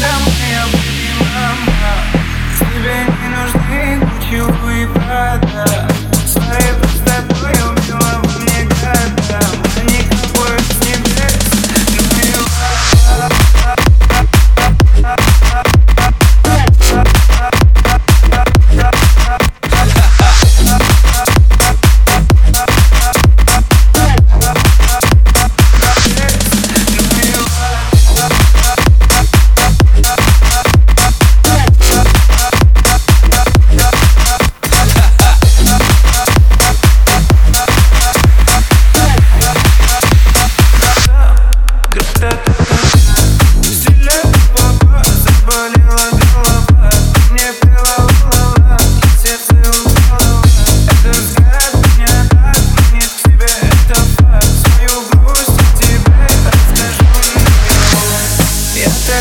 [0.00, 0.37] I'm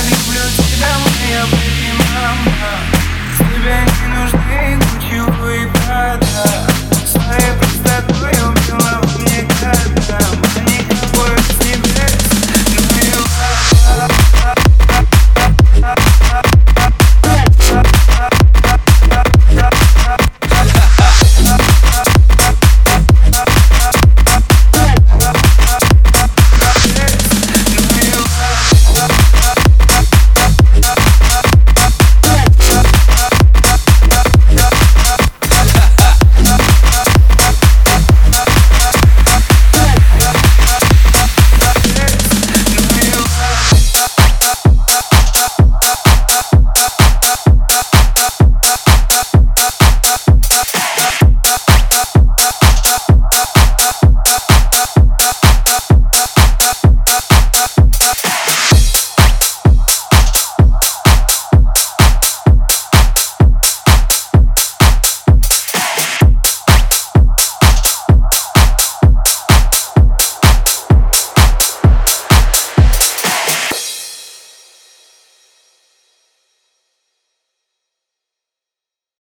[0.01, 2.79] люблю тебя, моя baby, мама
[3.37, 4.86] Тебе не нужны